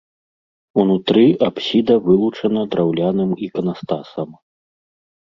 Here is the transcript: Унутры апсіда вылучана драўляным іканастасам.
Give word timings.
Унутры 0.83 1.25
апсіда 1.47 1.97
вылучана 2.05 2.63
драўляным 2.71 3.31
іканастасам. 3.49 4.29